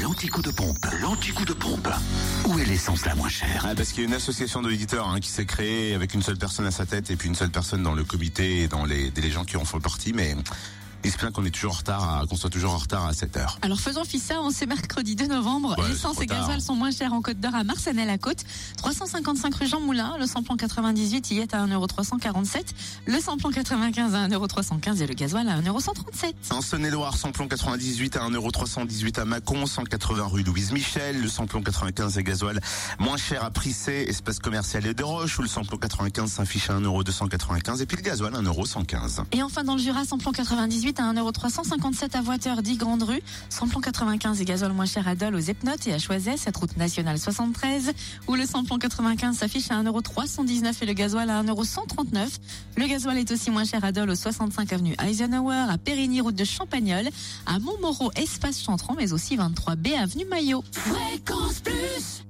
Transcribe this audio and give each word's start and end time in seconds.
L'anticoup 0.00 0.42
de 0.42 0.50
pompe, 0.50 0.86
l'anticoup 1.00 1.44
de 1.44 1.52
pompe. 1.52 1.88
Où 2.46 2.58
est 2.58 2.64
l'essence 2.64 3.04
la 3.04 3.14
moins 3.16 3.28
chère 3.28 3.66
Ah, 3.68 3.74
parce 3.74 3.90
qu'il 3.90 4.02
y 4.02 4.06
a 4.06 4.08
une 4.08 4.14
association 4.14 4.62
d'éditeurs 4.62 5.08
hein, 5.08 5.18
qui 5.18 5.30
s'est 5.30 5.46
créée 5.46 5.94
avec 5.94 6.14
une 6.14 6.22
seule 6.22 6.38
personne 6.38 6.66
à 6.66 6.70
sa 6.70 6.86
tête 6.86 7.10
et 7.10 7.16
puis 7.16 7.28
une 7.28 7.34
seule 7.34 7.50
personne 7.50 7.82
dans 7.82 7.94
le 7.94 8.04
comité 8.04 8.62
et 8.62 8.68
dans 8.68 8.84
les, 8.84 9.10
les 9.10 9.30
gens 9.30 9.44
qui 9.44 9.56
en 9.56 9.64
font 9.64 9.80
partie, 9.80 10.12
mais 10.12 10.36
il 11.04 11.10
se 11.10 11.16
plaint 11.16 11.32
qu'on 11.32 11.44
est 11.44 11.50
toujours 11.50 11.72
en 11.72 11.76
retard, 11.78 12.02
à- 12.22 12.26
qu'on 12.26 12.36
soit 12.36 12.50
toujours 12.50 12.72
en 12.72 12.78
retard 12.78 13.06
à 13.06 13.12
7 13.12 13.36
heures. 13.36 13.58
Alors 13.62 13.80
faisons 13.80 14.02
ça, 14.18 14.40
on 14.42 14.50
sait 14.50 14.66
mercredi 14.66 15.16
2 15.16 15.26
novembre. 15.26 15.74
Ouais, 15.78 15.88
L'essence 15.88 16.20
et 16.20 16.26
gasoil 16.26 16.60
sont 16.60 16.74
moins 16.74 16.90
chers 16.90 17.12
en 17.12 17.22
Côte 17.22 17.40
d'Or 17.40 17.54
à 17.54 17.64
Marcenel 17.64 18.08
à 18.10 18.18
Côte. 18.18 18.44
355 18.76 19.54
rue 19.54 19.66
Jean 19.66 19.80
Moulin, 19.80 20.16
le 20.18 20.26
samplon 20.26 20.56
98 20.56 21.30
y 21.30 21.38
est 21.38 21.54
à 21.54 21.64
1,347€, 21.66 22.60
le 23.06 23.20
samplon 23.20 23.50
95 23.50 24.14
à 24.14 24.28
1,315€ 24.28 25.00
et 25.02 25.06
le 25.06 25.14
gasoil 25.14 25.48
à 25.48 25.60
1,137€. 25.60 26.34
En 26.52 26.60
Saône-et-Loire, 26.60 27.16
samplon 27.16 27.48
98 27.48 28.16
à 28.16 28.20
1,318€ 28.28 29.18
à 29.20 29.24
Mâcon, 29.24 29.66
180 29.66 30.24
rue 30.26 30.42
Louise 30.42 30.72
Michel, 30.72 31.20
le 31.20 31.28
samplon 31.28 31.62
95 31.62 32.18
et 32.18 32.22
gasoil 32.24 32.60
moins 32.98 33.16
cher 33.16 33.44
à 33.44 33.50
Prissé, 33.50 34.04
espace 34.08 34.38
commercial 34.38 34.86
et 34.86 34.94
de 34.94 35.02
Roche, 35.02 35.38
où 35.38 35.42
le 35.42 35.48
samplon 35.48 35.78
95 35.78 36.30
s'affiche 36.30 36.70
à 36.70 36.74
1,295€ 36.78 37.80
et 37.82 37.86
puis 37.86 37.96
le 37.96 38.02
gasoil 38.02 38.34
à 38.34 38.40
1,115€. 38.40 39.24
Et 39.32 39.42
enfin 39.42 39.64
dans 39.64 39.74
le 39.76 39.80
Jura, 39.82 40.04
samplon 40.04 40.32
98 40.32 40.91
à 40.98 41.12
1,357€ 41.12 42.16
à 42.16 42.22
Voiteur 42.22 42.62
10 42.62 42.76
Grande 42.76 43.02
Rue, 43.02 43.22
samplon 43.48 43.80
95 43.80 44.40
et 44.40 44.44
gasoil 44.44 44.72
moins 44.72 44.86
cher 44.86 45.06
à 45.08 45.14
Dole 45.14 45.34
aux 45.34 45.40
Epnotes 45.40 45.86
et 45.86 45.92
à 45.92 45.98
Choiset, 45.98 46.36
cette 46.36 46.56
route 46.56 46.76
nationale 46.76 47.18
73, 47.18 47.92
où 48.28 48.34
le 48.34 48.44
samplon 48.44 48.78
95 48.78 49.36
s'affiche 49.36 49.70
à 49.70 49.82
1,319€ 49.82 50.82
et 50.82 50.86
le 50.86 50.92
gasoil 50.92 51.30
à 51.30 51.42
1,139€. 51.42 52.38
Le 52.76 52.86
gasoil 52.86 53.18
est 53.18 53.30
aussi 53.30 53.50
moins 53.50 53.64
cher 53.64 53.84
à 53.84 53.92
Dole 53.92 54.10
au 54.10 54.14
65 54.14 54.72
avenue 54.72 54.94
Eisenhower, 55.02 55.66
à 55.70 55.78
Périgny 55.78 56.20
route 56.20 56.34
de 56.34 56.44
Champagnole, 56.44 57.08
à 57.46 57.58
Montmoreau 57.58 58.10
espace 58.16 58.62
Chantron, 58.62 58.94
mais 58.96 59.12
aussi 59.12 59.36
23B 59.36 59.96
avenue 59.98 60.24
Maillot. 60.26 60.64
Fréquence 60.72 61.60
Plus 61.60 62.24